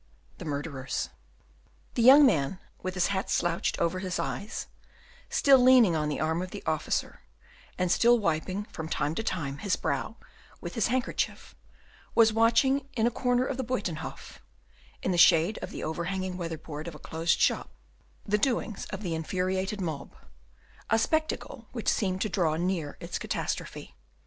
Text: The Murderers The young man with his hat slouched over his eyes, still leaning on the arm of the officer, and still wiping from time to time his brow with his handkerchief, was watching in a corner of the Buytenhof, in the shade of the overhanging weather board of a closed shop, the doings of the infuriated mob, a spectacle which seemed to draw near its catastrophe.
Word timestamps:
The 0.39 0.45
Murderers 0.45 1.09
The 1.93 2.01
young 2.01 2.25
man 2.25 2.57
with 2.81 2.95
his 2.95 3.09
hat 3.13 3.29
slouched 3.29 3.77
over 3.77 3.99
his 3.99 4.17
eyes, 4.17 4.65
still 5.29 5.59
leaning 5.59 5.95
on 5.95 6.09
the 6.09 6.19
arm 6.19 6.41
of 6.41 6.49
the 6.49 6.63
officer, 6.65 7.19
and 7.77 7.91
still 7.91 8.17
wiping 8.17 8.65
from 8.65 8.89
time 8.89 9.13
to 9.13 9.21
time 9.21 9.59
his 9.59 9.75
brow 9.75 10.15
with 10.59 10.73
his 10.73 10.87
handkerchief, 10.87 11.53
was 12.15 12.33
watching 12.33 12.89
in 12.97 13.05
a 13.05 13.11
corner 13.11 13.45
of 13.45 13.57
the 13.57 13.63
Buytenhof, 13.63 14.39
in 15.03 15.11
the 15.11 15.19
shade 15.19 15.59
of 15.61 15.69
the 15.69 15.83
overhanging 15.83 16.35
weather 16.35 16.57
board 16.57 16.87
of 16.87 16.95
a 16.95 16.99
closed 16.99 17.39
shop, 17.39 17.69
the 18.25 18.39
doings 18.39 18.87
of 18.87 19.03
the 19.03 19.13
infuriated 19.13 19.79
mob, 19.79 20.15
a 20.89 20.97
spectacle 20.97 21.67
which 21.73 21.87
seemed 21.87 22.21
to 22.21 22.27
draw 22.27 22.55
near 22.55 22.97
its 22.99 23.19
catastrophe. 23.19 23.93